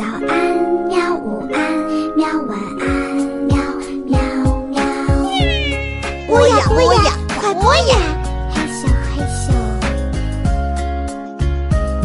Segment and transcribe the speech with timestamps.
[0.00, 0.56] 早安，
[0.88, 1.14] 喵！
[1.14, 1.60] 午安，
[2.16, 2.26] 喵！
[2.48, 2.88] 晚安，
[3.44, 3.54] 喵
[4.06, 4.18] 喵
[4.70, 4.80] 喵。
[6.26, 7.96] 播呀播呀，快播呀！
[8.50, 9.52] 嘿咻嘿咻。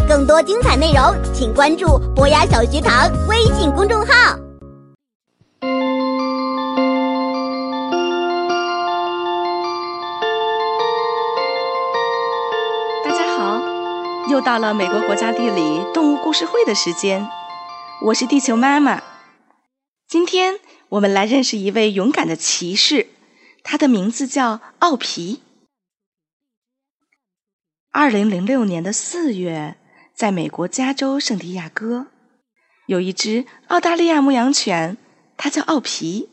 [0.10, 4.38] 更多精彩内容，请关注“博雅小学堂”微信公众号。
[13.06, 13.62] 大家好，
[14.30, 17.26] 又到了美国国家地理动物故事会的时间，
[18.02, 19.02] 我是地球妈妈。
[20.06, 20.60] 今天
[20.90, 23.08] 我们来认识一位勇敢的骑士，
[23.64, 25.42] 他的名字叫奥皮。
[27.92, 29.78] 二零零六年的四月，
[30.14, 32.08] 在美国加州圣地亚哥，
[32.86, 34.98] 有一只澳大利亚牧羊犬，
[35.38, 36.30] 它叫奥皮。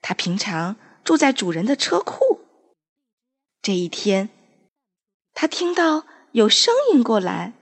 [0.00, 0.74] 它平常
[1.04, 2.40] 住在主人的车库。
[3.62, 4.30] 这一天，
[5.32, 7.52] 他听到有声音过来，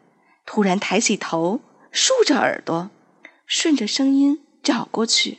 [0.46, 1.60] 突然抬起头，
[1.92, 2.90] 竖着耳朵，
[3.46, 5.38] 顺着声音找过去。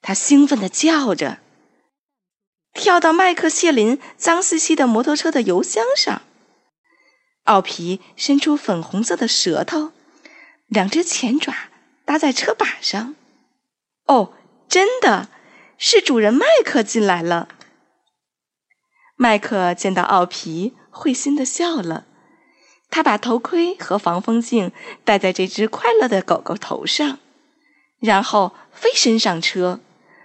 [0.00, 1.38] 他兴奋地叫着，
[2.72, 6.22] 跳到麦克谢林脏兮兮的摩托车的油箱上。
[7.44, 9.92] 奥皮伸出粉红色的舌头，
[10.66, 11.54] 两只前爪
[12.04, 13.16] 搭在车把上。
[14.04, 14.34] 哦，
[14.68, 15.28] 真的
[15.78, 17.48] 是主人麦克进来了。
[19.16, 22.06] 麦克见到奥皮，会心的笑了。
[22.90, 24.72] 他把头盔和防风镜
[25.04, 27.18] 戴在这只快乐的狗狗头上，
[28.00, 29.80] 然后飞身上车，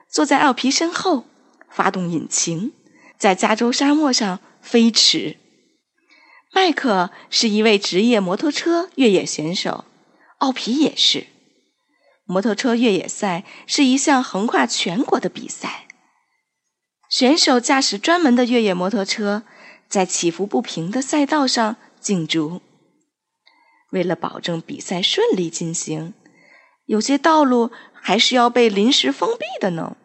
[0.09, 1.25] 坐在奥皮身后，
[1.69, 2.73] 发动引擎，
[3.17, 5.37] 在加州沙漠上飞驰。
[6.53, 9.85] 麦克是一位职业摩托车越野选手，
[10.37, 11.27] 奥皮也是。
[12.25, 15.87] 摩托车越野赛是一项横跨全国的比赛。
[17.09, 19.43] 选手驾驶专门的越野摩托车，
[19.89, 22.61] 在起伏不平的赛道上竞逐。
[23.91, 26.13] 为了保证比赛顺利进行，
[26.85, 29.95] 有些道路还是要被临时封闭的呢。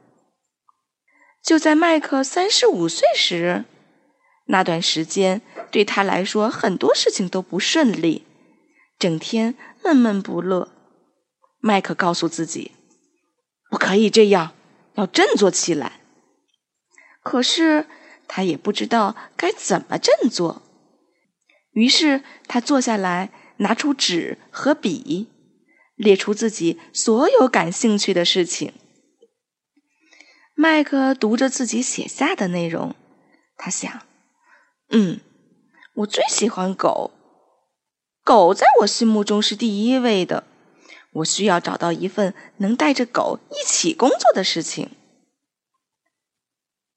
[1.43, 3.65] 就在麦克三十五岁时，
[4.47, 5.41] 那段时间
[5.71, 8.27] 对他来说很多事情都不顺利，
[8.99, 10.69] 整天闷闷不乐。
[11.61, 12.73] 麦克告诉自己，
[13.71, 14.53] 不可以这样，
[14.95, 16.01] 要振作起来。
[17.23, 17.87] 可是
[18.27, 20.63] 他也不知道该怎么振作，
[21.79, 25.29] 于是他坐下来，拿出纸和笔，
[25.95, 28.73] 列出自己所有感兴趣的事情。
[30.57, 32.97] 麦克读着自己写下的内容，
[33.57, 34.03] 他想
[34.91, 35.21] ：“嗯，
[35.95, 37.13] 我最喜欢狗，
[38.25, 40.43] 狗在我心目中是第一位的。
[41.13, 44.91] 我需要找到一份能带着狗一起工作的事情。”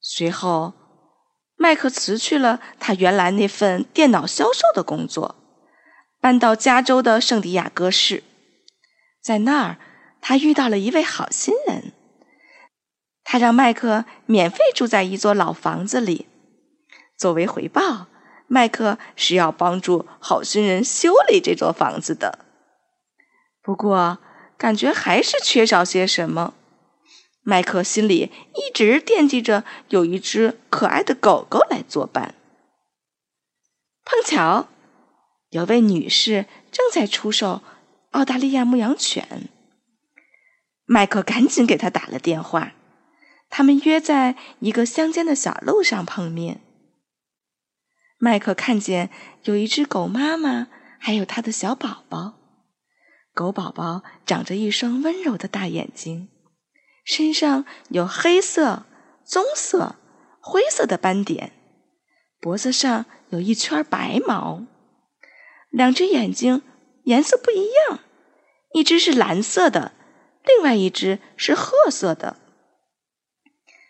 [0.01, 0.73] 随后，
[1.61, 5.35] 麦克辞去了他原来那份电脑销售的工作，
[6.19, 8.23] 搬到加州的圣地亚哥市。
[9.21, 9.77] 在那儿，
[10.21, 11.93] 他遇到了一位好心人，
[13.23, 16.27] 他让麦克免费住在一座老房子里。
[17.15, 18.07] 作为回报，
[18.47, 22.39] 麦克是要帮助好心人修理这座房子的。
[23.61, 24.17] 不过，
[24.57, 26.55] 感觉还是缺少些什么。
[27.43, 32.35] 麦克心里一直惦记着有一只可爱的狗狗来作伴。
[34.03, 34.67] 碰巧，
[35.49, 37.61] 有位女士正在出售
[38.11, 39.49] 澳大利亚牧羊犬。
[40.85, 42.73] 麦克赶紧给她打了电话，
[43.49, 46.61] 他们约在一个乡间的小路上碰面。
[48.17, 49.09] 麦克看见
[49.45, 50.67] 有一只狗妈妈，
[50.99, 52.33] 还有它的小宝宝。
[53.33, 56.27] 狗宝宝长着一双温柔的大眼睛。
[57.03, 58.85] 身上有黑色、
[59.25, 59.95] 棕色、
[60.39, 61.51] 灰色的斑点，
[62.39, 64.63] 脖子上有一圈白毛，
[65.69, 66.61] 两只眼睛
[67.03, 67.99] 颜色不一样，
[68.73, 69.93] 一只是蓝色的，
[70.45, 72.37] 另外一只是褐色的。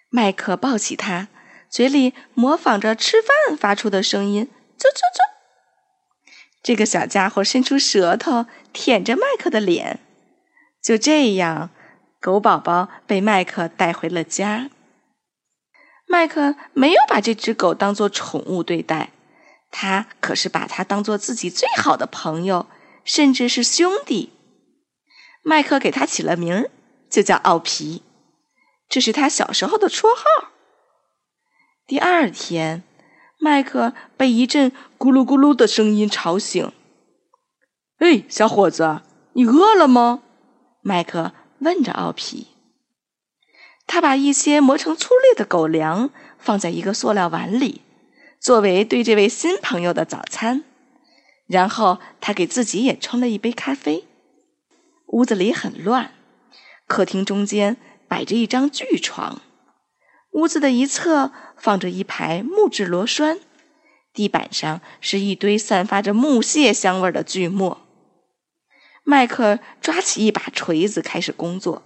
[0.09, 1.27] 麦克抱起它，
[1.69, 5.23] 嘴里模仿着吃饭发出的声音，啧啧啧。
[6.63, 9.99] 这个小家伙伸出舌头舔着麦克的脸，
[10.81, 11.71] 就这样。
[12.21, 14.69] 狗宝宝被麦克带回了家。
[16.07, 19.09] 麦克没有把这只狗当做宠物对待，
[19.71, 22.67] 他可是把它当做自己最好的朋友，
[23.03, 24.33] 甚至是兄弟。
[25.41, 26.69] 麦克给它起了名儿，
[27.09, 28.03] 就叫奥皮，
[28.87, 30.51] 这是他小时候的绰号。
[31.87, 32.83] 第二天，
[33.39, 36.71] 麦克被一阵咕噜咕噜的声音吵醒。
[37.97, 39.01] “哎，小伙子，
[39.33, 40.21] 你饿了吗？”
[40.83, 41.33] 麦克。
[41.61, 42.47] 问着奥皮，
[43.85, 46.09] 他把一些磨成粗粒的狗粮
[46.39, 47.81] 放在一个塑料碗里，
[48.39, 50.63] 作为对这位新朋友的早餐。
[51.45, 54.05] 然后他给自己也冲了一杯咖啡。
[55.07, 56.13] 屋子里很乱，
[56.87, 59.41] 客厅中间摆着一张巨床，
[60.31, 63.39] 屋子的一侧放着一排木质螺栓，
[64.13, 67.81] 地板上是一堆散发着木屑香味的锯末。
[69.11, 71.83] 麦克抓起一把锤子开始工作，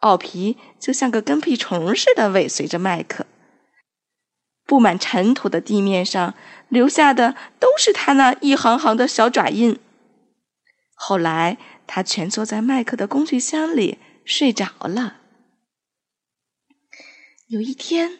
[0.00, 3.24] 奥皮就像个跟屁虫似的尾随着麦克。
[4.66, 6.34] 布满尘土的地面上
[6.68, 9.80] 留下的都是他那一行行的小爪印。
[10.92, 11.56] 后来，
[11.86, 13.96] 他蜷缩在麦克的工具箱里
[14.26, 15.20] 睡着了。
[17.48, 18.18] 有一天，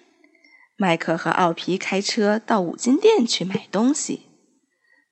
[0.79, 4.23] 麦克和奥皮开车到五金店去买东西。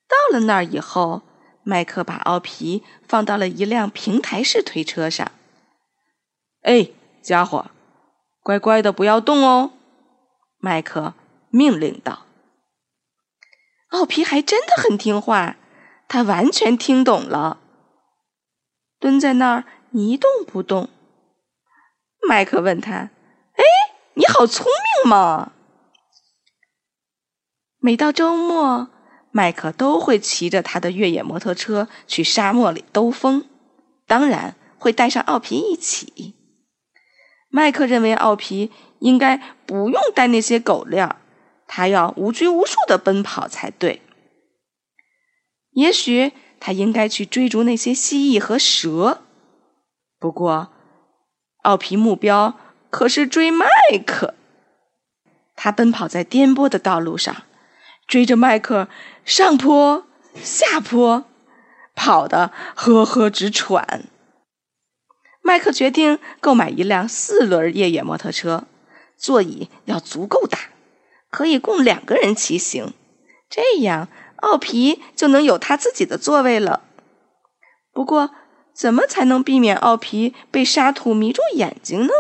[0.09, 1.21] 到了那儿以后，
[1.65, 5.33] 麦克把奥皮放到了一辆平台式推车上。
[6.63, 6.91] “哎，
[7.21, 7.71] 家伙，
[8.43, 9.73] 乖乖的，不要动哦！”
[10.61, 11.15] 麦克。
[11.57, 12.27] 命令道
[13.95, 15.55] ：“奥皮还真的很听话，
[16.09, 17.61] 他完全听懂了，
[18.99, 20.89] 蹲在那儿一动不动。”
[22.29, 23.11] 麦克问他
[23.55, 23.63] ：“哎，
[24.15, 24.67] 你好聪
[25.05, 25.53] 明嘛！”
[27.79, 28.89] 每到周末，
[29.37, 33.45] 麦克都会骑着他的越野摩托车去沙漠里兜风，
[34.07, 36.37] 当然会带上奥皮一起。
[37.49, 38.71] 麦克认为奥皮
[39.01, 41.17] 应该不用带那些狗链儿。
[41.67, 44.03] 他要无拘无束的奔跑才对。
[45.73, 49.23] 也许他应该去追逐那些蜥蜴和蛇。
[50.21, 50.71] 不过，
[51.63, 52.55] 奥皮目标
[52.89, 53.67] 可是追麦
[54.07, 54.35] 克。
[55.57, 57.43] 他奔跑在颠簸的道路上，
[58.07, 58.89] 追着麦克
[59.25, 60.07] 上坡
[60.43, 61.25] 下坡，
[61.95, 64.05] 跑得呵呵直喘。
[65.43, 68.65] 麦克决定购买一辆四轮越野摩托车，
[69.17, 70.59] 座椅要足够大。
[71.31, 72.95] 可以供两个人骑行，
[73.51, 76.83] 这样奥皮就能有他自己的座位了。
[77.93, 78.31] 不过，
[78.73, 82.13] 怎么才能避免奥皮被沙土迷住眼睛呢？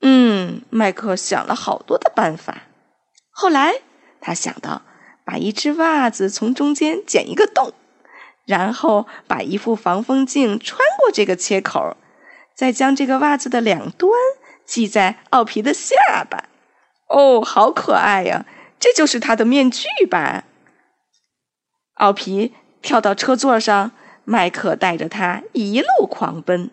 [0.00, 2.62] 嗯，麦克想了好多的办法。
[3.30, 3.82] 后来，
[4.24, 4.80] 他想到
[5.22, 7.74] 把一只袜子从中间剪一个洞，
[8.46, 11.98] 然后把一副防风镜穿过这个切口，
[12.54, 14.10] 再将这个袜子的两端
[14.64, 16.48] 系在奥皮的下巴。
[17.08, 18.46] 哦，好可爱呀！
[18.80, 20.44] 这就是他的面具吧？
[21.96, 23.92] 奥皮跳到车座上，
[24.24, 26.70] 麦克带着他一路狂奔。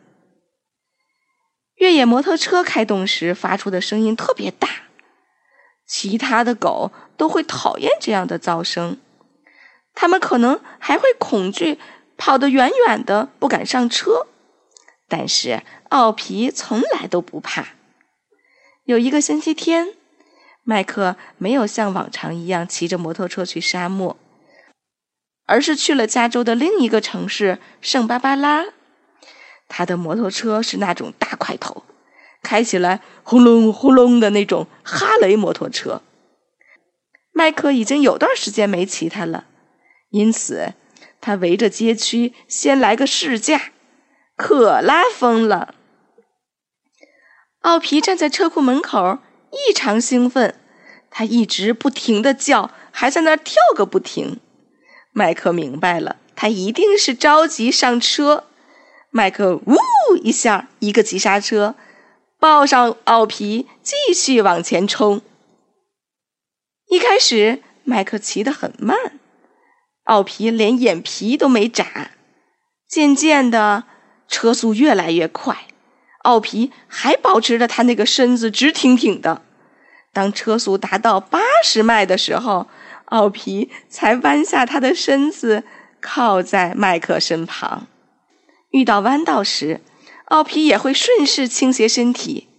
[1.75, 4.68] 越野摩托车开动时发出的声音特别大，
[5.88, 8.97] 其他的狗都会讨厌这样的噪声，
[9.94, 11.77] 他们可能还会恐惧，
[12.18, 14.25] 跑得远远的，不敢上车。
[15.07, 17.75] 但是奥皮从来都不怕。
[18.85, 19.94] 有一个星期天。
[20.63, 24.17] 麦克没有像往常一样骑着摩托车去沙漠，
[25.45, 28.65] 而是去了加州的另一个城市圣巴巴拉。
[29.67, 31.83] 他的摩托车是那种大块头，
[32.41, 36.01] 开起来轰隆轰隆的那种哈雷摩托车。
[37.31, 39.45] 麦克已经有段时间没骑它了，
[40.10, 40.74] 因此
[41.19, 43.72] 他围着街区先来个试驾，
[44.36, 45.75] 可拉风了。
[47.62, 49.19] 奥皮站在车库门口。
[49.51, 50.56] 异常兴奋，
[51.10, 54.39] 他一直不停的叫，还在那跳个不停。
[55.12, 58.45] 麦克明白了，他一定是着急上车。
[59.10, 59.75] 麦克呜
[60.24, 61.75] 一下，一个急刹车，
[62.39, 65.22] 抱上奥皮，继续往前冲。
[66.91, 68.98] 一开始，麦克骑得很慢，
[70.03, 72.12] 奥皮连眼皮都没眨。
[72.86, 73.86] 渐渐的，
[74.27, 75.67] 车速越来越快。
[76.24, 79.41] 奥皮还保持着他那个身子直挺挺的。
[80.12, 82.67] 当车速达到八十迈的时候，
[83.05, 85.63] 奥皮才弯下他的身子，
[86.01, 87.88] 靠在麦克身旁。
[88.71, 89.79] 遇到弯道时，
[90.25, 92.50] 奥皮也会顺势倾斜身体。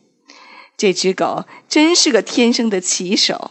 [0.78, 3.50] 这只狗真是个天生的骑手。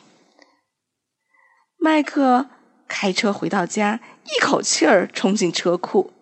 [1.83, 2.45] 麦克
[2.87, 6.13] 开车回到家，一口气儿冲进车库。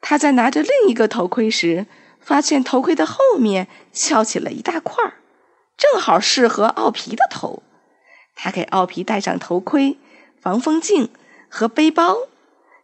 [0.00, 1.86] 他在拿着另一个头盔时。
[2.20, 5.14] 发现头盔的后面翘起了一大块儿，
[5.78, 7.62] 正好适合奥皮的头。
[8.34, 9.96] 他给奥皮戴上头盔、
[10.38, 11.08] 防风镜
[11.48, 12.16] 和背包。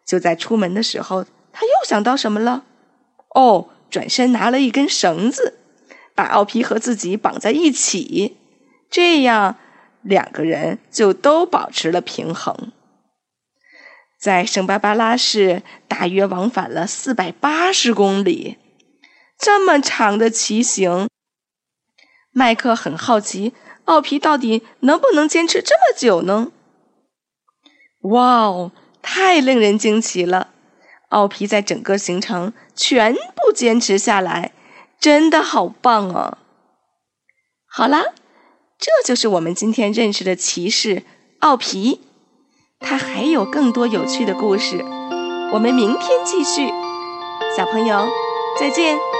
[0.06, 2.64] 就在出门的时候，他又想到什么了？
[3.34, 5.58] 哦，转身拿了一根绳子，
[6.14, 8.38] 把奥皮和自己绑在一起，
[8.88, 9.58] 这样
[10.04, 12.72] 两个人就都保持了平衡。
[14.20, 18.58] 在圣巴巴拉市，大约往返了四百八十公里。
[19.36, 21.08] 这么长的骑行，
[22.30, 23.52] 麦克很好奇，
[23.84, 26.52] 奥皮到底能不能坚持这么久呢？
[28.02, 30.50] 哇哦，太令人惊奇了！
[31.08, 34.52] 奥皮在整个行程全部坚持下来，
[34.98, 36.38] 真的好棒哦！
[37.66, 38.04] 好啦，
[38.78, 41.02] 这就是我们今天认识的骑士
[41.38, 42.00] 奥皮，
[42.80, 44.84] 他还有更多有趣的故事，
[45.52, 46.68] 我们明天继续。
[47.56, 48.08] 小朋友，
[48.58, 49.13] 再见。